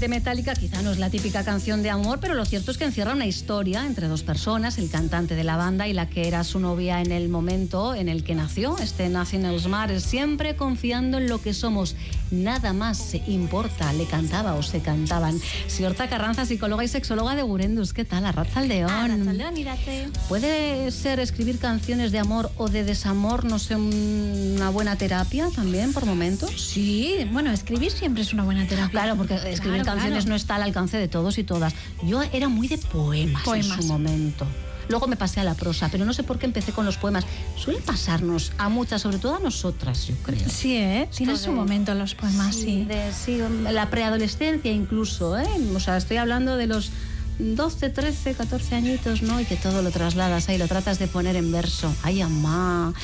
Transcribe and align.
de 0.00 0.08
Metallica 0.08 0.54
quizá 0.54 0.82
no 0.82 0.90
es 0.90 0.98
la 0.98 1.08
típica 1.08 1.42
canción 1.42 1.82
de 1.82 1.90
amor, 1.90 2.18
pero 2.20 2.34
lo 2.34 2.44
cierto 2.44 2.70
es 2.70 2.76
que 2.76 2.84
encierra 2.84 3.14
una 3.14 3.26
historia 3.26 3.86
entre 3.86 4.08
dos 4.08 4.22
personas, 4.22 4.76
el 4.76 4.90
cantante 4.90 5.34
de 5.34 5.44
la 5.44 5.56
banda 5.56 5.88
y 5.88 5.94
la 5.94 6.08
que 6.08 6.28
era 6.28 6.44
su 6.44 6.60
novia 6.60 7.00
en 7.00 7.12
el 7.12 7.28
momento 7.28 7.94
en 7.94 8.08
el 8.08 8.22
que 8.22 8.34
nació. 8.34 8.76
Este 8.78 9.08
nace 9.08 9.36
en 9.36 9.50
los 9.50 9.68
mares, 9.68 10.02
siempre 10.02 10.54
confiando 10.54 11.16
en 11.16 11.28
lo 11.28 11.40
que 11.40 11.54
somos. 11.54 11.96
Nada 12.30 12.72
más 12.72 12.98
se 12.98 13.22
importa, 13.26 13.92
le 13.94 14.04
cantaba 14.06 14.54
o 14.54 14.62
se 14.62 14.80
cantaban. 14.80 15.40
Siorta 15.66 16.08
Carranza, 16.08 16.44
psicóloga 16.44 16.84
y 16.84 16.88
sexóloga 16.88 17.34
de 17.34 17.42
Burendus. 17.42 17.92
¿Qué 17.92 18.04
tal? 18.04 18.26
Arrazaldeón. 18.26 18.90
Arrazaldeón, 18.90 19.54
mírate. 19.54 20.08
¿Puede 20.28 20.90
ser 20.90 21.20
escribir 21.20 21.58
canciones 21.58 22.12
de 22.12 22.18
amor 22.18 22.50
o 22.56 22.68
de 22.68 22.84
desamor, 22.84 23.44
no 23.44 23.58
sé, 23.58 23.76
una 23.76 24.68
buena 24.70 24.96
terapia 24.96 25.48
también 25.54 25.92
por 25.92 26.04
momentos? 26.04 26.50
Sí, 26.60 27.26
bueno, 27.32 27.50
escribir 27.50 27.92
siempre 27.92 28.22
es 28.22 28.32
una 28.32 28.44
buena 28.44 28.66
terapia. 28.66 28.90
Claro, 28.90 29.16
porque 29.16 29.36
escribir 29.50 29.85
canciones 29.86 30.26
no 30.26 30.34
está 30.34 30.56
al 30.56 30.62
alcance 30.62 30.98
de 30.98 31.08
todos 31.08 31.38
y 31.38 31.44
todas. 31.44 31.74
Yo 32.02 32.22
era 32.22 32.48
muy 32.48 32.68
de 32.68 32.78
poemas, 32.78 33.42
Poemas. 33.42 33.78
en 33.78 33.82
su 33.82 33.88
momento. 33.88 34.46
Luego 34.88 35.08
me 35.08 35.16
pasé 35.16 35.40
a 35.40 35.44
la 35.44 35.54
prosa, 35.54 35.88
pero 35.90 36.04
no 36.04 36.12
sé 36.12 36.22
por 36.22 36.38
qué 36.38 36.46
empecé 36.46 36.72
con 36.72 36.84
los 36.84 36.96
poemas. 36.96 37.24
Suele 37.56 37.80
pasarnos 37.80 38.52
a 38.58 38.68
muchas, 38.68 39.02
sobre 39.02 39.18
todo 39.18 39.36
a 39.36 39.40
nosotras, 39.40 40.06
yo 40.06 40.14
creo. 40.22 40.48
Sí, 40.48 40.76
¿eh? 40.76 41.08
Tiene 41.14 41.36
su 41.36 41.50
momento 41.50 41.92
los 41.94 42.14
poemas, 42.14 42.54
sí. 42.54 42.84
De, 42.84 43.12
sí, 43.12 43.40
la 43.70 43.90
preadolescencia 43.90 44.70
incluso, 44.70 45.38
¿eh? 45.38 45.48
O 45.74 45.80
sea, 45.80 45.96
estoy 45.96 46.18
hablando 46.18 46.56
de 46.56 46.68
los 46.68 46.90
12, 47.38 47.90
13, 47.90 48.34
14 48.34 48.74
añitos, 48.76 49.22
¿no? 49.22 49.38
Y 49.40 49.44
que 49.44 49.56
todo 49.56 49.82
lo 49.82 49.90
trasladas 49.90 50.48
ahí, 50.48 50.56
lo 50.58 50.68
tratas 50.68 50.98
de 50.98 51.06
poner 51.06 51.36
en 51.36 51.52
verso. 51.52 51.94
Ay, 52.02 52.22
amá, 52.22 52.94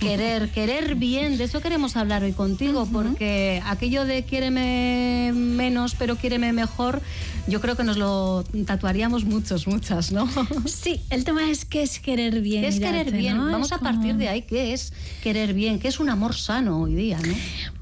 querer, 0.00 0.50
querer 0.50 0.94
bien, 0.94 1.36
de 1.36 1.44
eso 1.44 1.60
queremos 1.60 1.96
hablar 1.96 2.22
hoy 2.22 2.32
contigo, 2.32 2.88
porque 2.90 3.62
aquello 3.66 4.04
de 4.04 4.24
quiéreme 4.24 5.32
menos, 5.34 5.94
pero 5.98 6.16
quiéreme 6.16 6.52
mejor, 6.52 7.02
yo 7.48 7.60
creo 7.60 7.76
que 7.76 7.84
nos 7.84 7.96
lo 7.98 8.44
tatuaríamos 8.66 9.24
muchos, 9.24 9.66
muchas, 9.66 10.10
¿no? 10.12 10.28
Sí, 10.66 11.00
el 11.10 11.24
tema 11.24 11.50
es 11.50 11.64
qué 11.64 11.82
es 11.82 11.98
querer 12.00 12.40
bien. 12.40 12.62
¿Qué 12.62 12.68
es 12.68 12.76
mirarte, 12.76 13.04
querer 13.04 13.20
bien? 13.20 13.36
¿no? 13.36 13.46
Vamos 13.52 13.66
Es 13.68 13.72
a 13.72 13.78
partir 13.78 14.12
como- 14.12 14.18
de 14.20 14.28
ahí, 14.28 14.42
¿qué 14.42 14.72
es 14.72 14.92
querer 15.22 15.52
bien? 15.52 15.78
¿Qué 15.78 15.88
es 15.88 16.00
un 16.00 16.08
amor 16.08 16.34
sano 16.34 16.80
hoy 16.80 16.94
día, 16.94 17.18
no? 17.18 17.34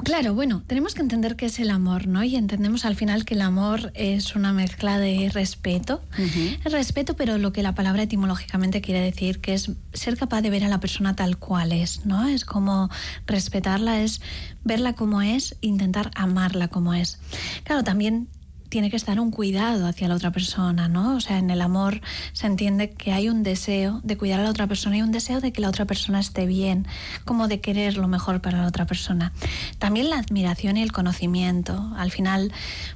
Claro, 0.03 0.35
bueno, 0.35 0.63
tenemos 0.67 0.95
que 0.95 1.03
entender 1.03 1.37
qué 1.37 1.47
es 1.47 1.59
el 1.61 1.71
amor, 1.71 2.07
¿no? 2.09 2.25
Y 2.25 2.37
entendemos 2.37 2.85
al 2.85 2.97
final 2.97 3.25
que 3.25 3.35
el 3.35 3.43
amor 3.43 3.93
es 3.95 4.35
una 4.35 4.53
mezcla 4.53 4.99
de 4.99 5.29
respeto. 5.33 6.00
Es 6.17 6.73
respeto, 6.73 7.15
pero 7.17 7.39
lo 7.39 7.53
que 7.53 7.63
la 7.63 7.75
palabra 7.75 8.03
etimológicamente 8.03 8.81
quiere 8.81 9.01
decir, 9.01 9.41
que 9.41 9.55
es 9.55 9.73
ser 9.93 10.17
capaz 10.17 10.43
de 10.43 10.51
ver 10.51 10.65
a 10.65 10.69
la 10.69 10.81
persona 10.81 11.17
tal 11.17 11.39
cual 11.39 11.73
es, 11.73 12.05
¿no? 12.05 12.27
Es 12.27 12.45
como 12.45 12.91
respetarla, 13.27 14.03
es 14.03 14.21
verla 14.65 14.95
como 14.95 15.23
es, 15.23 15.57
intentar 15.61 16.11
amarla 16.15 16.69
como 16.69 16.95
es. 16.95 17.19
Claro, 17.65 17.85
también 17.85 18.29
tiene 18.71 18.89
que 18.91 18.97
estar 18.97 19.21
un 19.21 19.31
cuidado 19.31 19.87
hacia 19.87 20.09
la 20.09 20.15
otra 20.15 20.31
persona, 20.33 20.89
¿no? 20.89 21.17
O 21.17 21.21
sea, 21.21 21.37
en 21.39 21.51
el 21.51 21.61
amor 21.61 22.01
se 22.33 22.47
entiende 22.47 22.91
que 22.91 23.13
hay 23.13 23.29
un 23.29 23.43
deseo 23.43 24.01
de 24.03 24.17
cuidar 24.17 24.41
a 24.41 24.45
la 24.45 24.51
otra 24.51 24.67
persona 24.67 24.97
y 24.97 25.03
un 25.03 25.13
deseo 25.13 25.41
de 25.41 25.53
que 25.53 25.61
la 25.61 25.69
otra 25.69 25.85
persona 25.85 26.19
esté 26.21 26.47
bien, 26.47 26.87
como 27.25 27.49
de 27.49 27.61
querer 27.61 27.97
lo 27.99 28.09
mejor 28.09 28.41
para 28.41 28.63
la 28.63 28.67
otra 28.69 28.87
persona. 28.87 29.33
También 29.79 30.09
la 30.09 30.17
admiración 30.19 30.77
y 30.77 30.83
el 30.83 30.93
conocimiento. 30.93 31.93
Al 31.97 32.11
final, 32.11 32.53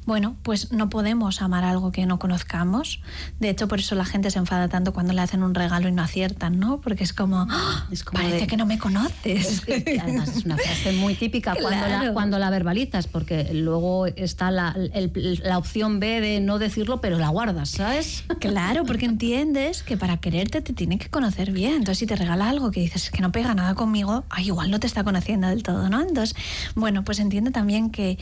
bueno, 0.06 0.36
pues 0.42 0.72
no 0.72 0.88
podemos 0.88 1.42
amar 1.42 1.64
algo 1.64 1.92
que 1.92 2.06
no 2.06 2.18
conozcamos. 2.18 3.00
De 3.40 3.50
hecho, 3.50 3.68
por 3.68 3.80
eso 3.80 3.94
la 3.96 4.04
gente 4.04 4.30
se 4.30 4.38
enfada 4.38 4.68
tanto 4.68 4.92
cuando 4.92 5.12
le 5.12 5.20
hacen 5.20 5.42
un 5.42 5.54
regalo 5.54 5.88
y 5.88 5.92
no 5.92 6.02
aciertan, 6.02 6.58
¿no? 6.58 6.80
Porque 6.80 7.04
es 7.04 7.12
como, 7.12 7.46
"Ah, 7.50 7.86
Es 7.90 8.04
como 8.04 8.20
parece 8.22 8.42
de- 8.42 8.46
que 8.46 8.56
no 8.56 8.64
me 8.66 8.78
conoces. 8.78 9.46
Es 9.46 9.60
que, 9.62 9.98
además 10.00 10.28
es 10.36 10.44
una 10.44 10.56
frase 10.64 10.92
muy 10.92 11.14
típica 11.16 11.52
cuando, 11.54 11.70
la, 11.70 11.84
Claro. 11.86 12.12
cuando 12.14 12.38
la 12.38 12.48
verbalizas, 12.50 13.08
porque 13.08 13.52
luego 13.52 14.06
está 14.06 14.50
la, 14.52 14.74
el- 14.94 15.40
la 15.42 15.58
opción 15.64 15.98
B 15.98 16.20
de 16.20 16.41
no 16.41 16.58
decirlo, 16.58 17.00
pero 17.00 17.19
la 17.19 17.28
guardas, 17.28 17.70
¿sabes? 17.70 18.25
Claro, 18.38 18.84
porque 18.84 19.06
entiendes 19.06 19.82
que 19.82 19.97
para 19.97 20.19
quererte 20.19 20.60
te 20.60 20.75
tiene 20.75 20.98
que 20.98 21.08
conocer 21.08 21.52
bien. 21.52 21.75
Entonces, 21.76 21.98
si 21.98 22.06
te 22.06 22.16
regala 22.16 22.50
algo 22.50 22.70
que 22.70 22.80
dices 22.80 23.04
"Es 23.04 23.10
que 23.10 23.22
no 23.22 23.32
pega 23.32 23.54
nada 23.54 23.75
conmigo, 23.75 24.25
ay, 24.28 24.47
igual 24.47 24.70
no 24.70 24.78
te 24.78 24.86
está 24.86 25.02
conociendo 25.04 25.48
del 25.48 25.62
todo, 25.62 25.88
¿no? 25.88 26.02
Entonces, 26.02 26.36
bueno, 26.75 27.02
pues 27.02 27.19
entiende 27.19 27.50
también 27.50 27.91
que 27.91 28.19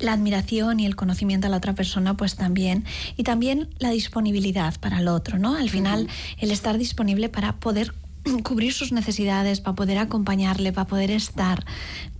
la 0.00 0.12
admiración 0.14 0.80
y 0.80 0.86
el 0.86 0.96
conocimiento 0.96 1.46
a 1.46 1.50
la 1.50 1.58
otra 1.58 1.74
persona, 1.74 2.16
pues 2.16 2.34
también. 2.34 2.84
Y 3.16 3.22
también 3.22 3.68
la 3.78 3.90
disponibilidad 3.90 4.74
para 4.80 4.98
el 4.98 5.08
otro, 5.08 5.38
¿no? 5.38 5.54
Al 5.54 5.70
final, 5.70 6.08
el 6.38 6.50
estar 6.50 6.76
disponible 6.76 7.28
para 7.28 7.56
poder 7.56 7.94
cubrir 8.44 8.72
sus 8.72 8.92
necesidades, 8.92 9.60
para 9.60 9.74
poder 9.74 9.98
acompañarle, 9.98 10.72
para 10.72 10.86
poder 10.86 11.10
estar 11.10 11.64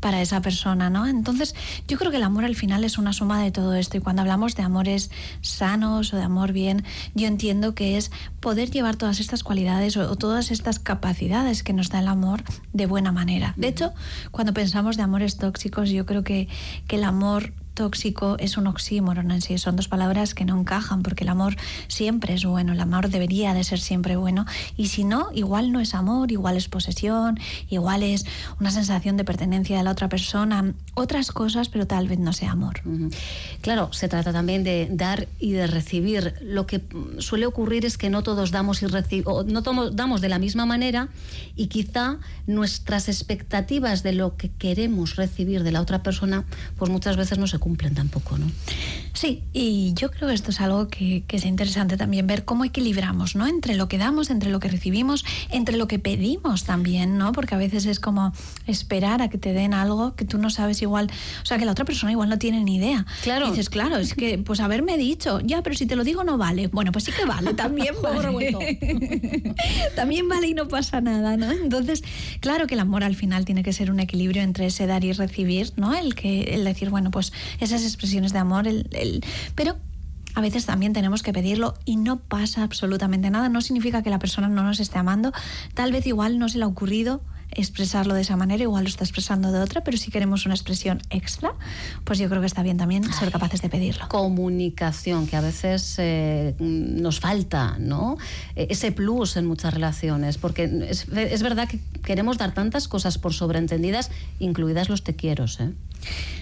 para 0.00 0.22
esa 0.22 0.40
persona, 0.40 0.88
¿no? 0.88 1.06
Entonces, 1.06 1.54
yo 1.86 1.98
creo 1.98 2.10
que 2.10 2.16
el 2.16 2.22
amor 2.22 2.44
al 2.44 2.56
final 2.56 2.84
es 2.84 2.96
una 2.96 3.12
suma 3.12 3.42
de 3.42 3.50
todo 3.50 3.74
esto 3.74 3.98
y 3.98 4.00
cuando 4.00 4.22
hablamos 4.22 4.56
de 4.56 4.62
amores 4.62 5.10
sanos 5.42 6.14
o 6.14 6.16
de 6.16 6.22
amor 6.22 6.52
bien, 6.52 6.84
yo 7.14 7.26
entiendo 7.26 7.74
que 7.74 7.98
es 7.98 8.10
poder 8.40 8.70
llevar 8.70 8.96
todas 8.96 9.20
estas 9.20 9.44
cualidades 9.44 9.96
o, 9.96 10.10
o 10.10 10.16
todas 10.16 10.50
estas 10.50 10.78
capacidades 10.78 11.62
que 11.62 11.74
nos 11.74 11.90
da 11.90 12.00
el 12.00 12.08
amor 12.08 12.42
de 12.72 12.86
buena 12.86 13.12
manera. 13.12 13.52
De 13.56 13.68
hecho, 13.68 13.92
cuando 14.30 14.54
pensamos 14.54 14.96
de 14.96 15.02
amores 15.02 15.36
tóxicos, 15.36 15.90
yo 15.90 16.06
creo 16.06 16.24
que, 16.24 16.48
que 16.86 16.96
el 16.96 17.04
amor 17.04 17.52
tóxico 17.80 18.36
es 18.38 18.58
un 18.58 18.66
oxímoron 18.66 19.30
en 19.30 19.40
sí, 19.40 19.56
son 19.56 19.74
dos 19.74 19.88
palabras 19.88 20.34
que 20.34 20.44
no 20.44 20.60
encajan 20.60 21.02
porque 21.02 21.24
el 21.24 21.30
amor 21.30 21.56
siempre 21.88 22.34
es 22.34 22.44
bueno, 22.44 22.74
el 22.74 22.80
amor 22.80 23.08
debería 23.08 23.54
de 23.54 23.64
ser 23.64 23.80
siempre 23.80 24.16
bueno 24.16 24.44
y 24.76 24.88
si 24.88 25.02
no, 25.02 25.30
igual 25.32 25.72
no 25.72 25.80
es 25.80 25.94
amor, 25.94 26.30
igual 26.30 26.58
es 26.58 26.68
posesión, 26.68 27.40
igual 27.70 28.02
es 28.02 28.26
una 28.60 28.70
sensación 28.70 29.16
de 29.16 29.24
pertenencia 29.24 29.78
de 29.78 29.82
la 29.82 29.92
otra 29.92 30.10
persona, 30.10 30.74
otras 30.92 31.32
cosas, 31.32 31.70
pero 31.70 31.86
tal 31.86 32.06
vez 32.06 32.18
no 32.18 32.34
sea 32.34 32.50
amor. 32.50 32.82
Claro, 33.62 33.94
se 33.94 34.08
trata 34.08 34.30
también 34.30 34.62
de 34.62 34.88
dar 34.90 35.26
y 35.38 35.52
de 35.52 35.66
recibir. 35.66 36.34
Lo 36.42 36.66
que 36.66 36.82
suele 37.16 37.46
ocurrir 37.46 37.86
es 37.86 37.96
que 37.96 38.10
no 38.10 38.22
todos 38.22 38.50
damos 38.50 38.82
y 38.82 38.88
recibimos, 38.88 39.46
no 39.46 39.62
todos 39.62 39.96
damos 39.96 40.20
de 40.20 40.28
la 40.28 40.38
misma 40.38 40.66
manera 40.66 41.08
y 41.56 41.68
quizá 41.68 42.18
nuestras 42.46 43.08
expectativas 43.08 44.02
de 44.02 44.12
lo 44.12 44.36
que 44.36 44.50
queremos 44.50 45.16
recibir 45.16 45.62
de 45.62 45.72
la 45.72 45.80
otra 45.80 46.02
persona, 46.02 46.44
pues 46.76 46.90
muchas 46.90 47.16
veces 47.16 47.38
no 47.38 47.46
se 47.46 47.58
cumplen 47.58 47.69
tampoco, 47.76 48.38
¿no? 48.38 48.46
Sí, 49.12 49.42
y 49.52 49.92
yo 49.94 50.10
creo 50.10 50.28
que 50.28 50.34
esto 50.34 50.50
es 50.50 50.60
algo 50.60 50.88
que, 50.88 51.24
que 51.26 51.36
es 51.36 51.44
interesante 51.44 51.96
también 51.96 52.26
ver 52.26 52.44
cómo 52.44 52.64
equilibramos, 52.64 53.34
¿no? 53.34 53.46
Entre 53.46 53.74
lo 53.74 53.88
que 53.88 53.98
damos, 53.98 54.30
entre 54.30 54.50
lo 54.50 54.60
que 54.60 54.68
recibimos, 54.68 55.24
entre 55.50 55.76
lo 55.76 55.88
que 55.88 55.98
pedimos 55.98 56.64
también, 56.64 57.18
¿no? 57.18 57.32
Porque 57.32 57.54
a 57.54 57.58
veces 57.58 57.86
es 57.86 58.00
como 58.00 58.32
esperar 58.66 59.22
a 59.22 59.28
que 59.28 59.38
te 59.38 59.52
den 59.52 59.74
algo 59.74 60.14
que 60.14 60.24
tú 60.24 60.38
no 60.38 60.50
sabes 60.50 60.80
igual, 60.82 61.10
o 61.42 61.46
sea, 61.46 61.58
que 61.58 61.64
la 61.64 61.72
otra 61.72 61.84
persona 61.84 62.12
igual 62.12 62.28
no 62.28 62.38
tiene 62.38 62.62
ni 62.62 62.76
idea. 62.76 63.06
Claro. 63.22 63.46
Y 63.46 63.50
dices, 63.50 63.68
claro, 63.68 63.98
es 63.98 64.14
que, 64.14 64.38
pues 64.38 64.60
haberme 64.60 64.96
dicho, 64.96 65.40
ya, 65.40 65.62
pero 65.62 65.76
si 65.76 65.86
te 65.86 65.96
lo 65.96 66.04
digo 66.04 66.24
no 66.24 66.38
vale. 66.38 66.68
Bueno, 66.68 66.92
pues 66.92 67.04
sí 67.04 67.12
que 67.12 67.24
vale, 67.24 67.54
también 67.54 67.94
vale. 68.02 69.54
también 69.96 70.28
vale 70.28 70.48
y 70.48 70.54
no 70.54 70.68
pasa 70.68 71.00
nada, 71.00 71.36
¿no? 71.36 71.50
Entonces, 71.50 72.02
claro 72.40 72.66
que 72.66 72.74
el 72.74 72.80
amor 72.80 73.04
al 73.04 73.16
final 73.16 73.44
tiene 73.44 73.62
que 73.62 73.72
ser 73.72 73.90
un 73.90 74.00
equilibrio 74.00 74.42
entre 74.42 74.66
ese 74.66 74.86
dar 74.86 75.04
y 75.04 75.12
recibir, 75.12 75.72
¿no? 75.76 75.94
El 75.94 76.14
que 76.14 76.54
el 76.54 76.64
decir, 76.64 76.90
bueno, 76.90 77.10
pues 77.10 77.32
esas 77.58 77.82
expresiones 77.82 78.32
de 78.32 78.38
amor, 78.38 78.68
el, 78.68 78.88
el- 78.92 79.24
pero 79.54 79.76
a 80.36 80.40
veces 80.40 80.64
también 80.64 80.92
tenemos 80.92 81.22
que 81.24 81.32
pedirlo 81.32 81.74
y 81.84 81.96
no 81.96 82.20
pasa 82.20 82.62
absolutamente 82.62 83.30
nada. 83.30 83.48
No 83.48 83.60
significa 83.60 84.02
que 84.02 84.10
la 84.10 84.20
persona 84.20 84.48
no 84.48 84.62
nos 84.62 84.78
esté 84.78 84.98
amando. 84.98 85.32
Tal 85.74 85.90
vez 85.90 86.06
igual 86.06 86.38
no 86.38 86.48
se 86.48 86.58
le 86.58 86.64
ha 86.64 86.68
ocurrido 86.68 87.20
expresarlo 87.52 88.14
de 88.14 88.20
esa 88.20 88.36
manera, 88.36 88.62
igual 88.62 88.84
lo 88.84 88.88
está 88.88 89.02
expresando 89.02 89.50
de 89.50 89.58
otra, 89.58 89.82
pero 89.82 89.96
si 89.96 90.12
queremos 90.12 90.46
una 90.46 90.54
expresión 90.54 91.02
extra, 91.10 91.52
pues 92.04 92.20
yo 92.20 92.28
creo 92.28 92.40
que 92.40 92.46
está 92.46 92.62
bien 92.62 92.76
también 92.76 93.02
ser 93.12 93.32
capaces 93.32 93.60
de 93.60 93.68
pedirlo. 93.68 94.06
Comunicación, 94.08 95.26
que 95.26 95.34
a 95.34 95.40
veces 95.40 95.96
eh, 95.98 96.54
nos 96.60 97.18
falta, 97.18 97.76
¿no? 97.80 98.18
Eh, 98.54 98.68
Ese 98.70 98.92
plus 98.92 99.36
en 99.36 99.46
muchas 99.46 99.74
relaciones, 99.74 100.38
porque 100.38 100.86
es, 100.88 101.08
es 101.08 101.42
verdad 101.42 101.66
que 101.68 101.80
queremos 102.04 102.38
dar 102.38 102.54
tantas 102.54 102.86
cosas 102.86 103.18
por 103.18 103.34
sobreentendidas, 103.34 104.12
incluidas 104.38 104.88
los 104.88 105.02
te 105.02 105.16
quiero, 105.16 105.46
¿eh? 105.58 105.72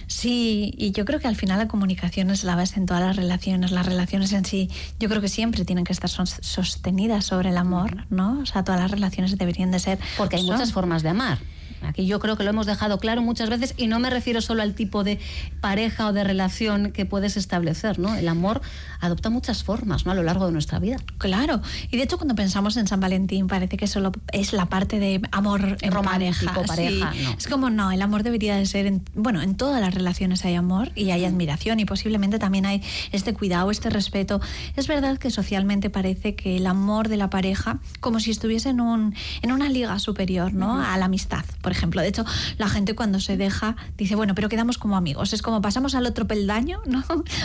Sí, 0.07 0.73
y 0.77 0.91
yo 0.91 1.05
creo 1.05 1.19
que 1.19 1.27
al 1.27 1.35
final 1.35 1.59
la 1.59 1.67
comunicación 1.67 2.29
es 2.31 2.43
la 2.43 2.55
base 2.55 2.79
en 2.79 2.85
todas 2.87 3.03
las 3.03 3.15
relaciones. 3.15 3.71
Las 3.71 3.85
relaciones 3.85 4.33
en 4.33 4.43
sí, 4.43 4.69
yo 4.99 5.07
creo 5.07 5.21
que 5.21 5.27
siempre 5.29 5.65
tienen 5.65 5.85
que 5.85 5.93
estar 5.93 6.09
sos- 6.09 6.39
sostenidas 6.41 7.25
sobre 7.25 7.49
el 7.49 7.57
amor, 7.57 8.05
¿no? 8.09 8.39
O 8.41 8.45
sea, 8.45 8.63
todas 8.63 8.81
las 8.81 8.91
relaciones 8.91 9.37
deberían 9.37 9.71
de 9.71 9.79
ser. 9.79 9.99
Porque 10.17 10.37
hay 10.37 10.41
son. 10.43 10.55
muchas 10.55 10.73
formas 10.73 11.03
de 11.03 11.09
amar. 11.09 11.37
Aquí 11.83 12.05
yo 12.05 12.19
creo 12.19 12.37
que 12.37 12.43
lo 12.43 12.49
hemos 12.49 12.65
dejado 12.65 12.99
claro 12.99 13.21
muchas 13.21 13.49
veces 13.49 13.73
y 13.77 13.87
no 13.87 13.99
me 13.99 14.09
refiero 14.09 14.41
solo 14.41 14.61
al 14.61 14.73
tipo 14.73 15.03
de 15.03 15.19
pareja 15.61 16.07
o 16.07 16.13
de 16.13 16.23
relación 16.23 16.91
que 16.91 17.05
puedes 17.05 17.37
establecer, 17.37 17.99
¿no? 17.99 18.15
El 18.15 18.27
amor 18.27 18.61
adopta 18.99 19.29
muchas 19.29 19.63
formas, 19.63 20.05
¿no? 20.05 20.11
A 20.11 20.15
lo 20.15 20.23
largo 20.23 20.45
de 20.45 20.51
nuestra 20.51 20.79
vida. 20.79 20.97
Claro, 21.17 21.61
y 21.91 21.97
de 21.97 22.03
hecho 22.03 22.17
cuando 22.17 22.35
pensamos 22.35 22.77
en 22.77 22.87
San 22.87 22.99
Valentín 22.99 23.47
parece 23.47 23.77
que 23.77 23.87
solo 23.87 24.11
es 24.31 24.53
la 24.53 24.67
parte 24.67 24.99
de 24.99 25.21
amor 25.31 25.77
en 25.81 25.91
Romántico, 25.91 26.65
pareja. 26.65 26.65
pareja, 26.65 27.13
sí. 27.13 27.23
no. 27.23 27.35
Es 27.37 27.47
como 27.47 27.69
no, 27.69 27.91
el 27.91 28.01
amor 28.01 28.23
debería 28.23 28.55
de 28.55 28.65
ser, 28.65 28.85
en, 28.85 29.03
bueno, 29.15 29.41
en 29.41 29.55
todas 29.55 29.81
las 29.81 29.93
relaciones 29.93 30.43
hay 30.45 30.55
amor 30.55 30.91
y 30.95 31.11
hay 31.11 31.25
admiración 31.25 31.79
y 31.79 31.85
posiblemente 31.85 32.39
también 32.39 32.65
hay 32.65 32.81
este 33.11 33.33
cuidado, 33.33 33.71
este 33.71 33.89
respeto. 33.89 34.41
Es 34.75 34.87
verdad 34.87 35.17
que 35.17 35.31
socialmente 35.31 35.89
parece 35.89 36.35
que 36.35 36.57
el 36.57 36.67
amor 36.67 37.09
de 37.09 37.17
la 37.17 37.29
pareja 37.29 37.79
como 37.99 38.19
si 38.19 38.31
estuviese 38.31 38.69
en, 38.69 38.81
un, 38.81 39.15
en 39.41 39.51
una 39.51 39.69
liga 39.69 39.97
superior, 39.99 40.53
¿no? 40.53 40.81
A 40.81 40.97
la 40.97 41.05
amistad, 41.05 41.45
por 41.61 41.68
por 41.69 41.77
ejemplo. 41.77 42.01
De 42.01 42.07
hecho, 42.07 42.25
la 42.57 42.67
gente 42.67 42.95
cuando 42.95 43.19
se 43.19 43.37
deja 43.37 43.75
dice, 43.95 44.15
bueno, 44.15 44.33
pero 44.33 44.49
quedamos 44.49 44.79
como 44.79 44.97
amigos. 44.97 45.33
Es 45.33 45.43
como 45.43 45.61
pasamos 45.61 45.93
al 45.93 46.07
otro 46.07 46.25
peldaño, 46.25 46.81
¿no? 46.87 47.03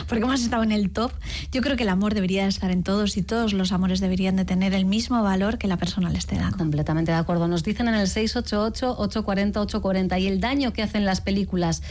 Porque 0.08 0.24
hemos 0.24 0.40
estado 0.40 0.62
en 0.62 0.72
el 0.72 0.88
top. 0.88 1.12
Yo 1.52 1.60
creo 1.60 1.76
que 1.76 1.82
el 1.82 1.90
amor 1.90 2.14
debería 2.14 2.46
estar 2.46 2.70
en 2.70 2.82
todos 2.82 3.18
y 3.18 3.22
todos 3.22 3.52
los 3.52 3.70
amores 3.70 4.00
deberían 4.00 4.36
de 4.36 4.46
tener 4.46 4.72
el 4.72 4.86
mismo 4.86 5.22
valor 5.22 5.58
que 5.58 5.68
la 5.68 5.76
persona 5.76 6.08
le 6.08 6.16
esté 6.16 6.36
dando. 6.36 6.56
Completamente 6.56 7.12
de 7.12 7.18
acuerdo. 7.18 7.48
Nos 7.48 7.64
dicen 7.64 7.86
en 7.88 7.96
el 7.96 8.06
688-840-840 8.06 10.22
y 10.22 10.26
el 10.26 10.40
daño 10.40 10.72
que 10.72 10.82
hacen 10.82 11.04
las 11.04 11.20
películas. 11.20 11.82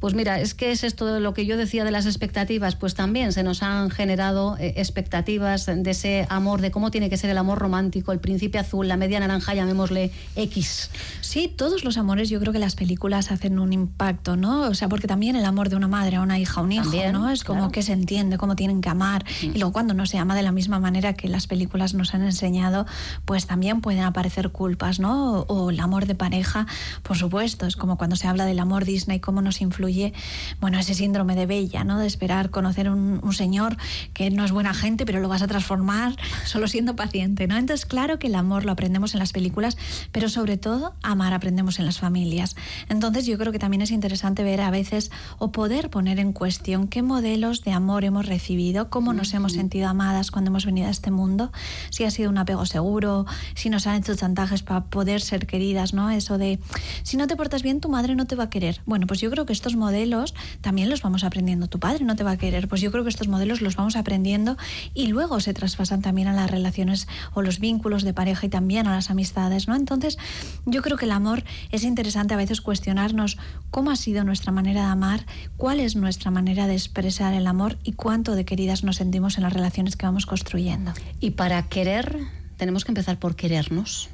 Pues 0.00 0.14
mira, 0.14 0.40
es 0.40 0.54
que 0.54 0.72
es 0.72 0.82
esto 0.82 1.06
de 1.06 1.20
lo 1.20 1.34
que 1.34 1.46
yo 1.46 1.56
decía 1.56 1.84
de 1.84 1.92
las 1.92 2.06
expectativas, 2.06 2.74
pues 2.74 2.96
también 2.96 3.30
se 3.30 3.44
nos 3.44 3.62
han 3.62 3.90
generado 3.90 4.56
eh, 4.58 4.74
expectativas 4.78 5.66
de 5.66 5.88
ese 5.88 6.26
amor, 6.30 6.62
de 6.62 6.72
cómo 6.72 6.90
tiene 6.90 7.10
que 7.10 7.16
ser 7.16 7.30
el 7.30 7.38
amor 7.38 7.60
romántico, 7.60 8.10
el 8.10 8.18
príncipe 8.18 8.58
azul, 8.58 8.88
la 8.88 8.96
media 8.96 9.20
naranja, 9.20 9.54
llamémosle 9.54 10.10
X. 10.34 10.90
Sí, 11.20 11.46
todos 11.76 11.84
los 11.84 11.98
amores, 11.98 12.30
yo 12.30 12.40
creo 12.40 12.54
que 12.54 12.58
las 12.58 12.74
películas 12.74 13.30
hacen 13.30 13.58
un 13.58 13.70
impacto, 13.70 14.34
¿no? 14.34 14.62
O 14.62 14.72
sea, 14.72 14.88
porque 14.88 15.06
también 15.06 15.36
el 15.36 15.44
amor 15.44 15.68
de 15.68 15.76
una 15.76 15.88
madre 15.88 16.16
a 16.16 16.22
una 16.22 16.38
hija, 16.38 16.60
a 16.60 16.64
un 16.64 16.72
hijo, 16.72 16.90
¿no? 17.12 17.28
Es 17.28 17.44
como 17.44 17.70
que 17.70 17.82
se 17.82 17.92
entiende 17.92 18.38
cómo 18.38 18.56
tienen 18.56 18.80
que 18.80 18.88
amar. 18.88 19.26
Mm. 19.42 19.56
Y 19.56 19.58
luego 19.58 19.72
cuando 19.72 19.92
no 19.92 20.06
se 20.06 20.16
ama 20.16 20.34
de 20.34 20.42
la 20.42 20.52
misma 20.52 20.80
manera 20.80 21.12
que 21.12 21.28
las 21.28 21.46
películas 21.46 21.92
nos 21.92 22.14
han 22.14 22.22
enseñado, 22.22 22.86
pues 23.26 23.46
también 23.46 23.82
pueden 23.82 24.04
aparecer 24.04 24.52
culpas, 24.52 25.00
¿no? 25.00 25.40
O, 25.48 25.68
el 25.68 25.78
amor 25.78 26.06
de 26.06 26.14
pareja, 26.14 26.66
por 27.02 27.18
supuesto. 27.18 27.66
Es 27.66 27.76
como 27.76 27.98
cuando 27.98 28.16
se 28.16 28.26
habla 28.26 28.46
del 28.46 28.58
amor 28.58 28.86
Disney, 28.86 29.20
cómo 29.20 29.42
nos 29.42 29.60
influye, 29.60 30.14
bueno, 30.62 30.78
ese 30.78 30.94
síndrome 30.94 31.34
de 31.34 31.44
Bella, 31.44 31.84
¿no? 31.84 31.98
De 31.98 32.06
esperar 32.06 32.48
conocer 32.48 32.88
un, 32.88 33.20
un 33.22 33.34
señor 33.34 33.76
que 34.14 34.30
no 34.30 34.46
es 34.46 34.50
buena 34.50 34.72
gente, 34.72 35.04
pero 35.04 35.20
lo 35.20 35.28
vas 35.28 35.42
a 35.42 35.46
transformar 35.46 36.16
solo 36.46 36.68
siendo 36.68 36.96
paciente, 36.96 37.46
¿no? 37.46 37.58
Entonces, 37.58 37.84
claro 37.84 38.18
que 38.18 38.28
el 38.28 38.34
amor 38.34 38.64
lo 38.64 38.72
aprendemos 38.72 39.12
en 39.12 39.20
las 39.20 39.32
películas, 39.32 39.76
pero 40.10 40.30
sobre 40.30 40.56
todo 40.56 40.94
amar 41.02 41.34
aprendemos 41.34 41.65
en 41.78 41.86
las 41.86 41.98
familias. 41.98 42.56
Entonces, 42.88 43.26
yo 43.26 43.38
creo 43.38 43.52
que 43.52 43.58
también 43.58 43.82
es 43.82 43.90
interesante 43.90 44.42
ver 44.42 44.60
a 44.60 44.70
veces 44.70 45.10
o 45.38 45.52
poder 45.52 45.90
poner 45.90 46.18
en 46.18 46.32
cuestión 46.32 46.88
qué 46.88 47.02
modelos 47.02 47.64
de 47.64 47.72
amor 47.72 48.04
hemos 48.04 48.26
recibido, 48.26 48.88
cómo 48.90 49.12
nos 49.12 49.34
hemos 49.34 49.52
sentido 49.52 49.88
amadas 49.88 50.30
cuando 50.30 50.50
hemos 50.50 50.64
venido 50.64 50.88
a 50.88 50.90
este 50.90 51.10
mundo, 51.10 51.52
si 51.90 52.04
ha 52.04 52.10
sido 52.10 52.30
un 52.30 52.38
apego 52.38 52.66
seguro, 52.66 53.26
si 53.54 53.70
nos 53.70 53.86
han 53.86 53.96
hecho 53.96 54.14
chantajes 54.14 54.62
para 54.62 54.84
poder 54.84 55.20
ser 55.20 55.46
queridas, 55.46 55.92
¿no? 55.92 56.10
Eso 56.10 56.38
de 56.38 56.58
si 57.02 57.16
no 57.16 57.26
te 57.26 57.36
portas 57.36 57.62
bien, 57.62 57.80
tu 57.80 57.88
madre 57.88 58.14
no 58.14 58.26
te 58.26 58.36
va 58.36 58.44
a 58.44 58.50
querer. 58.50 58.80
Bueno, 58.86 59.06
pues 59.06 59.20
yo 59.20 59.30
creo 59.30 59.46
que 59.46 59.52
estos 59.52 59.76
modelos 59.76 60.34
también 60.60 60.88
los 60.88 61.02
vamos 61.02 61.24
aprendiendo. 61.24 61.68
Tu 61.68 61.78
padre 61.78 62.04
no 62.04 62.16
te 62.16 62.24
va 62.24 62.32
a 62.32 62.36
querer. 62.36 62.68
Pues 62.68 62.80
yo 62.80 62.90
creo 62.92 63.04
que 63.04 63.10
estos 63.10 63.28
modelos 63.28 63.60
los 63.60 63.76
vamos 63.76 63.96
aprendiendo 63.96 64.56
y 64.94 65.08
luego 65.08 65.40
se 65.40 65.54
traspasan 65.54 66.02
también 66.02 66.28
a 66.28 66.32
las 66.32 66.50
relaciones 66.50 67.08
o 67.34 67.42
los 67.42 67.58
vínculos 67.58 68.02
de 68.02 68.12
pareja 68.12 68.46
y 68.46 68.48
también 68.48 68.86
a 68.86 68.94
las 68.94 69.10
amistades, 69.10 69.68
¿no? 69.68 69.74
Entonces, 69.74 70.18
yo 70.64 70.82
creo 70.82 70.96
que 70.96 71.04
el 71.04 71.12
amor 71.12 71.44
es 71.70 71.84
interesante 71.84 72.34
a 72.34 72.36
veces 72.36 72.60
cuestionarnos 72.60 73.38
cómo 73.70 73.90
ha 73.90 73.96
sido 73.96 74.24
nuestra 74.24 74.52
manera 74.52 74.82
de 74.82 74.88
amar, 74.88 75.26
cuál 75.56 75.80
es 75.80 75.96
nuestra 75.96 76.30
manera 76.30 76.66
de 76.66 76.74
expresar 76.74 77.34
el 77.34 77.46
amor 77.46 77.78
y 77.82 77.92
cuánto 77.92 78.34
de 78.34 78.44
queridas 78.44 78.84
nos 78.84 78.96
sentimos 78.96 79.36
en 79.36 79.44
las 79.44 79.52
relaciones 79.52 79.96
que 79.96 80.06
vamos 80.06 80.26
construyendo. 80.26 80.92
Y 81.20 81.30
para 81.30 81.62
querer, 81.68 82.18
tenemos 82.56 82.84
que 82.84 82.90
empezar 82.90 83.18
por 83.18 83.36
querernos. 83.36 84.08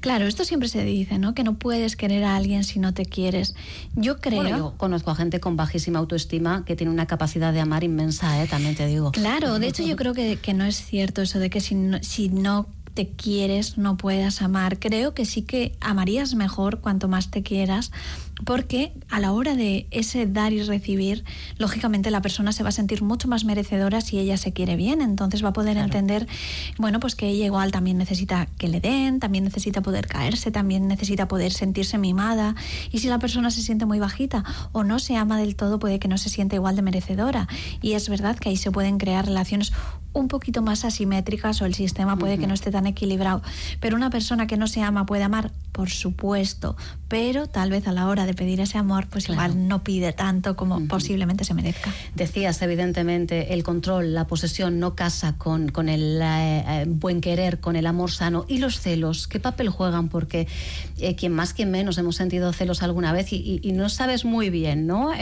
Claro, 0.00 0.26
esto 0.26 0.44
siempre 0.44 0.68
se 0.68 0.84
dice, 0.84 1.18
¿no? 1.18 1.34
Que 1.34 1.44
no 1.44 1.54
puedes 1.54 1.94
querer 1.94 2.24
a 2.24 2.34
alguien 2.34 2.64
si 2.64 2.80
no 2.80 2.92
te 2.92 3.06
quieres. 3.06 3.54
Yo 3.94 4.18
creo. 4.18 4.48
yo 4.48 4.74
conozco 4.76 5.12
a 5.12 5.14
gente 5.14 5.38
con 5.38 5.56
bajísima 5.56 6.00
autoestima 6.00 6.64
que 6.64 6.74
tiene 6.74 6.92
una 6.92 7.06
capacidad 7.06 7.52
de 7.52 7.60
amar 7.60 7.84
inmensa, 7.84 8.42
¿eh? 8.42 8.48
También 8.48 8.74
te 8.74 8.86
digo. 8.86 9.12
Claro, 9.12 9.60
de 9.60 9.68
hecho 9.68 9.84
yo 9.84 9.94
creo 9.94 10.12
que, 10.12 10.36
que 10.36 10.54
no 10.54 10.64
es 10.64 10.84
cierto 10.84 11.22
eso 11.22 11.38
de 11.38 11.50
que 11.50 11.60
si 11.60 11.76
si 12.02 12.28
no 12.30 12.66
te 12.94 13.10
quieres 13.10 13.78
no 13.78 13.96
puedas 13.96 14.42
amar. 14.42 14.78
Creo 14.78 15.14
que 15.14 15.24
sí 15.24 15.42
que 15.42 15.76
amarías 15.80 16.34
mejor 16.34 16.80
cuanto 16.80 17.08
más 17.08 17.30
te 17.30 17.42
quieras, 17.42 17.92
porque 18.44 18.92
a 19.08 19.20
la 19.20 19.32
hora 19.32 19.54
de 19.54 19.86
ese 19.90 20.26
dar 20.26 20.52
y 20.52 20.62
recibir, 20.62 21.24
lógicamente 21.58 22.10
la 22.10 22.22
persona 22.22 22.52
se 22.52 22.62
va 22.62 22.70
a 22.70 22.72
sentir 22.72 23.02
mucho 23.02 23.28
más 23.28 23.44
merecedora 23.44 24.00
si 24.00 24.18
ella 24.18 24.36
se 24.36 24.52
quiere 24.52 24.76
bien, 24.76 25.00
entonces 25.00 25.44
va 25.44 25.48
a 25.48 25.52
poder 25.52 25.76
entender, 25.76 26.26
bueno, 26.78 27.00
pues 27.00 27.14
que 27.14 27.28
ella 27.28 27.46
igual 27.46 27.72
también 27.72 27.98
necesita 27.98 28.46
que 28.58 28.68
le 28.68 28.80
den, 28.80 29.20
también 29.20 29.44
necesita 29.44 29.82
poder 29.82 30.06
caerse, 30.06 30.50
también 30.50 30.88
necesita 30.88 31.28
poder 31.28 31.52
sentirse 31.52 31.98
mimada, 31.98 32.54
y 32.90 32.98
si 32.98 33.08
la 33.08 33.18
persona 33.18 33.50
se 33.50 33.62
siente 33.62 33.86
muy 33.86 33.98
bajita 33.98 34.44
o 34.72 34.84
no 34.84 34.98
se 34.98 35.16
ama 35.16 35.38
del 35.38 35.56
todo, 35.56 35.78
puede 35.78 35.98
que 35.98 36.08
no 36.08 36.18
se 36.18 36.28
sienta 36.28 36.56
igual 36.56 36.76
de 36.76 36.82
merecedora, 36.82 37.48
y 37.80 37.92
es 37.92 38.08
verdad 38.08 38.36
que 38.36 38.48
ahí 38.48 38.56
se 38.56 38.70
pueden 38.70 38.98
crear 38.98 39.26
relaciones 39.26 39.72
un 40.12 40.28
poquito 40.28 40.62
más 40.62 40.84
asimétricas 40.84 41.62
o 41.62 41.66
el 41.66 41.74
sistema 41.74 42.16
puede 42.16 42.38
que 42.38 42.46
no 42.46 42.54
esté 42.54 42.70
tan 42.70 42.86
equilibrado, 42.86 43.42
pero 43.80 43.96
una 43.96 44.10
persona 44.10 44.46
que 44.46 44.56
no 44.56 44.66
se 44.66 44.82
ama 44.82 45.06
puede 45.06 45.22
amar, 45.22 45.50
por 45.72 45.88
supuesto, 45.88 46.76
pero 47.08 47.46
tal 47.46 47.70
vez 47.70 47.86
a 47.86 47.92
la 47.92 48.08
hora 48.08 48.26
de 48.26 48.31
pedir 48.34 48.60
ese 48.60 48.78
amor, 48.78 49.06
pues 49.08 49.28
igual 49.28 49.68
no 49.68 49.82
pide 49.82 50.12
tanto 50.12 50.56
como 50.56 50.86
posiblemente 50.86 51.44
se 51.44 51.54
merezca. 51.54 51.92
Decías, 52.14 52.60
evidentemente, 52.62 53.54
el 53.54 53.62
control, 53.62 54.14
la 54.14 54.26
posesión 54.26 54.78
no 54.78 54.94
casa 54.94 55.36
con, 55.38 55.68
con 55.68 55.88
el 55.88 56.20
eh, 56.22 56.64
eh, 56.66 56.84
buen 56.86 57.20
querer, 57.20 57.60
con 57.60 57.76
el 57.76 57.86
amor 57.86 58.10
sano. 58.10 58.44
¿Y 58.48 58.58
los 58.58 58.80
celos? 58.80 59.28
¿Qué 59.28 59.40
papel 59.40 59.68
juegan? 59.68 60.08
Porque 60.08 60.46
eh, 60.98 61.14
quien 61.14 61.32
más, 61.32 61.54
quien 61.54 61.70
menos 61.70 61.98
hemos 61.98 62.16
sentido 62.16 62.52
celos 62.52 62.82
alguna 62.82 63.12
vez 63.12 63.32
y, 63.32 63.60
no 63.72 63.88
sabes 63.88 64.24
muy 64.26 64.50
bien, 64.50 64.86
¿no? 64.86 65.12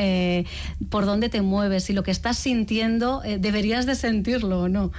por 0.88 1.06
dónde 1.06 1.28
te 1.28 1.40
mueves 1.40 1.88
y 1.88 1.92
lo 1.92 2.02
que 2.02 2.10
estás 2.10 2.36
sintiendo 2.36 3.22
deberías 3.38 3.86
de 3.86 3.94
sentirlo 3.94 4.62
o 4.62 4.68
no. 4.68 4.90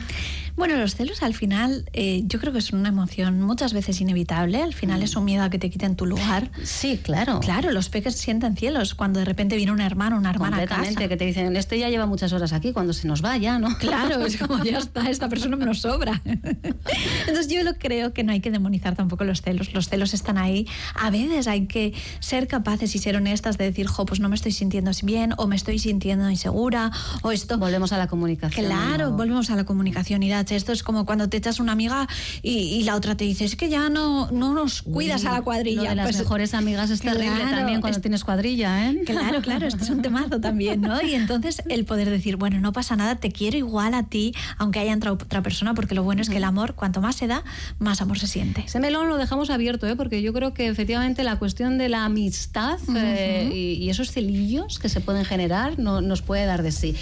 Bueno, 0.55 0.75
los 0.77 0.95
celos 0.95 1.23
al 1.23 1.33
final 1.33 1.85
yo 2.23 2.39
creo 2.39 2.53
que 2.53 2.59
es 2.59 2.71
una 2.71 2.89
emoción 2.89 3.41
muchas 3.41 3.73
veces 3.73 4.01
inevitable. 4.01 4.61
Al 4.61 4.73
final 4.73 4.99
mm. 4.99 5.03
es 5.03 5.15
un 5.15 5.25
miedo 5.25 5.43
a 5.43 5.49
que 5.49 5.59
te 5.59 5.69
quiten 5.69 5.95
tu 5.95 6.05
lugar. 6.05 6.51
Sí, 6.63 6.99
claro. 7.01 7.39
Claro, 7.39 7.71
los 7.71 7.89
peques 7.89 8.15
sienten 8.15 8.55
cielos 8.55 8.95
cuando 8.95 9.19
de 9.19 9.25
repente 9.25 9.55
viene 9.55 9.71
un 9.71 9.81
hermano, 9.81 10.17
una 10.17 10.29
hermana 10.29 10.57
a 10.57 10.67
casa. 10.67 11.07
que 11.07 11.17
te 11.17 11.25
dicen, 11.25 11.55
este 11.55 11.79
ya 11.79 11.89
lleva 11.89 12.05
muchas 12.05 12.33
horas 12.33 12.53
aquí, 12.53 12.73
cuando 12.73 12.93
se 12.93 13.07
nos 13.07 13.21
vaya, 13.21 13.59
¿no? 13.59 13.77
Claro, 13.77 14.21
es 14.25 14.37
como 14.37 14.63
ya 14.63 14.77
está, 14.77 15.09
esta 15.09 15.29
persona 15.29 15.55
me 15.55 15.65
nos 15.65 15.79
sobra. 15.81 16.21
Entonces 16.25 17.47
yo 17.47 17.63
lo 17.63 17.73
creo 17.75 18.13
que 18.13 18.23
no 18.23 18.31
hay 18.31 18.39
que 18.39 18.51
demonizar 18.51 18.95
tampoco 18.95 19.23
los 19.23 19.41
celos. 19.41 19.73
Los 19.73 19.89
celos 19.89 20.13
están 20.13 20.37
ahí. 20.37 20.67
A 20.95 21.09
veces 21.09 21.47
hay 21.47 21.67
que 21.67 21.93
ser 22.19 22.47
capaces 22.47 22.95
y 22.95 22.99
ser 22.99 23.15
honestas 23.15 23.57
de 23.57 23.65
decir, 23.65 23.87
jo, 23.87 24.05
pues 24.05 24.19
no 24.19 24.29
me 24.29 24.35
estoy 24.35 24.51
sintiendo 24.51 24.91
bien 25.03 25.33
o 25.37 25.47
me 25.47 25.55
estoy 25.55 25.79
sintiendo 25.79 26.29
insegura 26.29 26.91
o 27.21 27.31
esto. 27.31 27.57
Volvemos 27.57 27.93
a 27.93 27.97
la 27.97 28.07
comunicación. 28.07 28.65
Claro, 28.65 29.11
volvemos 29.11 29.49
a 29.49 29.55
la 29.55 29.63
comunicación, 29.63 30.23
Esto 30.49 30.71
es 30.71 30.83
como 30.83 31.05
cuando 31.05 31.29
te 31.29 31.37
echas 31.37 31.59
una 31.59 31.73
amiga 31.73 32.07
y, 32.41 32.83
la 32.83 32.95
otra 32.95 33.15
te 33.15 33.25
dice, 33.25 33.45
es 33.45 33.55
que 33.55 33.69
ya 33.69 33.89
no, 33.89 34.31
no 34.31 34.53
nos 34.53 34.81
cuidas 34.81 35.25
a 35.25 35.31
la 35.31 35.41
cuadrilla. 35.41 35.89
de 35.89 35.95
las 35.95 36.05
pues 36.07 36.17
mejores 36.17 36.53
amigas 36.53 36.89
es 36.89 37.01
terrible 37.01 37.43
también 37.49 37.81
cuando 37.81 38.01
tienes 38.01 38.23
cuadrilla, 38.23 38.89
¿eh? 38.89 39.01
Claro, 39.05 39.41
claro, 39.41 39.67
esto 39.67 39.83
es 39.83 39.89
un 39.89 40.01
temazo 40.01 40.39
también, 40.39 40.81
¿no? 40.81 41.01
Y 41.01 41.13
entonces 41.13 41.61
el 41.69 41.85
poder 41.85 42.09
decir, 42.09 42.37
bueno, 42.37 42.59
no 42.59 42.71
pasa 42.73 42.95
nada, 42.95 43.15
te 43.15 43.31
quiero 43.31 43.57
igual 43.57 43.93
a 43.93 44.03
ti, 44.03 44.33
aunque 44.57 44.79
haya 44.79 44.93
entrado 44.93 45.15
otra 45.15 45.41
persona, 45.41 45.73
porque 45.73 45.95
lo 45.95 46.03
bueno 46.03 46.21
es 46.21 46.29
que 46.29 46.37
el 46.37 46.43
amor, 46.43 46.73
cuanto 46.73 47.01
más 47.01 47.15
se 47.15 47.27
da, 47.27 47.43
más 47.79 48.01
amor 48.01 48.17
se 48.19 48.27
siente. 48.27 48.63
Ese 48.65 48.79
melón 48.79 49.09
lo 49.09 49.17
dejamos 49.17 49.49
abierto, 49.49 49.87
¿eh? 49.87 49.95
Porque 49.95 50.21
yo 50.21 50.33
creo 50.33 50.53
que 50.53 50.67
efectivamente 50.67 51.23
la 51.23 51.37
cuestión 51.37 51.77
de 51.77 51.89
la 51.89 52.05
amistad 52.05 52.79
eh, 52.95 53.49
y, 53.53 53.89
esos 53.91 54.11
celillos 54.11 54.79
que 54.79 54.87
se 54.87 55.01
pueden 55.01 55.25
generar 55.25 55.77
no, 55.77 55.99
nos 55.99 56.21
puede 56.21 56.45
dar 56.45 56.63
de 56.63 56.71
sí 56.71 56.95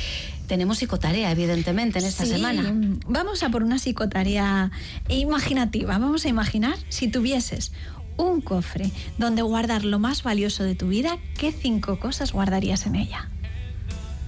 tenemos 0.50 0.79
psicotarea, 0.79 1.32
evidentemente, 1.32 2.00
en 2.00 2.06
esta 2.06 2.25
semana. 2.25 2.74
Vamos 3.08 3.44
a 3.44 3.50
por 3.50 3.63
una 3.63 3.77
psicotarea 3.77 4.72
imaginativa. 5.08 5.98
Vamos 5.98 6.25
a 6.25 6.27
imaginar 6.27 6.75
si 6.89 7.08
tuvieses 7.08 7.72
un 8.18 8.41
cofre 8.41 8.91
donde 9.18 9.44
guardar 9.44 9.86
lo 9.86 10.00
más 10.00 10.24
valioso 10.24 10.63
de 10.63 10.74
tu 10.75 10.88
vida, 10.89 11.18
¿qué 11.38 11.53
cinco 11.53 12.00
cosas 12.00 12.34
guardarías 12.34 12.88
en 12.88 12.96
ella? 12.96 13.29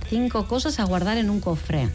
Cinco 0.10 0.48
cosas 0.48 0.80
a 0.80 0.84
guardar 0.86 1.18
en 1.18 1.30
un 1.30 1.42
cofre. 1.42 1.90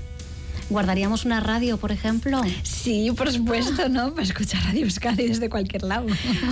¿Guardaríamos 0.68 1.24
una 1.24 1.38
radio, 1.38 1.76
por 1.78 1.92
ejemplo? 1.92 2.40
Sí, 2.64 3.12
por 3.16 3.30
supuesto, 3.30 3.88
¿no? 3.88 4.10
Para 4.10 4.24
escuchar 4.24 4.64
Radio 4.64 4.82
Euskadi 4.82 5.28
desde 5.28 5.48
cualquier 5.48 5.84
lado. 5.84 6.06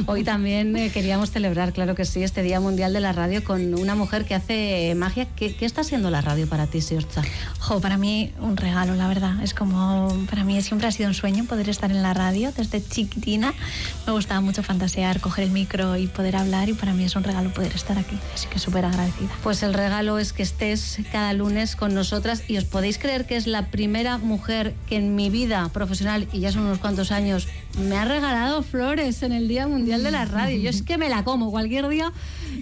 Hoy 0.07 0.23
también 0.23 0.77
eh, 0.77 0.91
queríamos 0.93 1.33
celebrar, 1.33 1.73
claro 1.73 1.97
que 1.97 2.05
sí, 2.05 2.23
este 2.23 2.43
Día 2.43 2.61
Mundial 2.61 2.93
de 2.93 3.01
la 3.01 3.13
Radio 3.13 3.43
con 3.43 3.75
una 3.75 3.97
mujer 3.97 4.25
que 4.25 4.37
hace 4.37 4.95
magia. 4.97 5.27
¿Qué, 5.35 5.57
está 5.61 5.81
haciendo 5.81 6.11
la 6.11 6.21
radio 6.21 6.49
para 6.49 6.69
ti, 6.69 6.81
Siorcha? 6.81 7.23
Jo, 7.59 7.81
para 7.81 7.97
mí 7.97 8.31
un 8.41 8.57
regalo, 8.57 8.95
la 8.95 9.09
verdad. 9.09 9.43
Es 9.43 9.53
como, 9.53 10.09
para 10.31 10.45
mí 10.45 10.63
siempre 10.63 10.87
ha 10.87 10.93
sido 10.93 11.09
un 11.09 11.15
sueño 11.15 11.45
poder 11.47 11.69
estar 11.69 11.91
en 11.91 12.03
la 12.03 12.15
radio. 12.15 12.53
Desde 12.57 12.85
chiquitina 12.87 13.53
me 14.07 14.13
gustaba 14.13 14.41
mucho 14.41 14.63
fantasear, 14.63 15.21
coger 15.21 15.45
el 15.45 15.51
micro 15.51 15.97
y 15.97 16.07
poder 16.07 16.37
hablar 16.37 16.69
y 16.69 16.75
para 16.75 16.95
mí 16.95 17.03
es 17.03 17.17
un 17.17 17.25
regalo 17.25 17.53
poder 17.53 17.73
estar 17.75 17.99
aquí. 17.99 18.17
Así 18.33 18.47
que 18.47 18.61
súper 18.61 18.85
agradecida. 18.85 19.31
Pues 19.43 19.65
el 19.65 19.75
regalo 19.75 20.19
es 20.21 20.33
que 20.33 20.45
estés 20.45 20.99
cada 21.11 21.33
lunes 21.33 21.75
con 21.75 21.95
nosotras 21.95 22.45
y 22.47 22.59
os 22.59 22.65
podéis 22.65 22.99
creer 22.99 23.27
que 23.27 23.37
es 23.37 23.49
la 23.49 23.67
primera 23.71 24.04
primera 24.05 24.19
mujer 24.19 24.75
que 24.87 24.97
en 24.97 25.17
mi 25.17 25.31
vida 25.31 25.71
profesional, 25.73 26.29
y 26.31 26.41
ya 26.41 26.53
son 26.53 26.65
unos 26.65 26.79
cuantos 26.79 27.11
años, 27.11 27.49
me 27.79 27.97
ha 27.97 28.05
regalado 28.05 28.63
flores 28.63 29.23
en 29.23 29.33
el 29.33 29.49
Día 29.49 29.67
Mundial 29.67 30.03
de 30.03 30.11
la 30.11 30.27
Radio. 30.27 30.61
Yo 30.61 30.69
es 30.69 30.83
que 30.83 30.99
me 30.99 31.09
la 31.09 31.25
como, 31.25 31.51
cualquier 31.51 31.89
día 31.89 32.13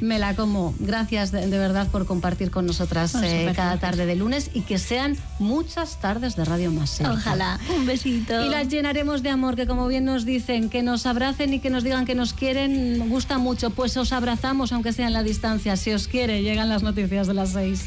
me 0.01 0.21
la 0.21 0.37
como. 0.37 0.73
Gracias 0.79 1.33
de, 1.33 1.49
verdad 1.49 1.89
por 1.89 2.07
compartir 2.07 2.53
con 2.53 2.65
nosotras 2.65 3.17
eh, 3.21 3.51
cada 3.57 3.79
tarde 3.79 4.07
de 4.07 4.15
lunes 4.15 4.51
y 4.55 4.61
que 4.61 4.79
sean 4.79 5.17
muchas 5.41 6.01
tardes 6.01 6.37
de 6.37 6.45
Radio 6.45 6.71
Más. 6.71 7.01
Ojalá. 7.01 7.59
Un 7.77 7.87
besito. 7.87 8.45
Y 8.45 8.49
las 8.49 8.69
llenaremos 8.69 9.25
de 9.25 9.31
amor, 9.31 9.57
que 9.57 9.67
como 9.67 9.89
bien 9.89 10.05
nos 10.05 10.25
dicen, 10.25 10.71
que 10.71 10.85
nos 10.85 11.07
abracen 11.07 11.55
y 11.55 11.59
que 11.59 11.71
nos 11.71 11.83
digan 11.83 12.05
que 12.05 12.15
nos 12.15 12.35
quieren, 12.35 13.09
gusta 13.09 13.39
mucho. 13.39 13.71
Pues 13.71 13.97
os 13.97 14.13
abrazamos, 14.13 14.73
aunque 14.73 14.93
sea 14.93 15.09
en 15.09 15.13
la 15.13 15.25
distancia. 15.25 15.77
Si 15.77 15.91
os 15.91 16.07
quiere, 16.07 16.43
llegan 16.43 16.69
las 16.69 16.85
noticias 16.85 17.27
de 17.27 17.35
las 17.35 17.51
seis. 17.51 17.85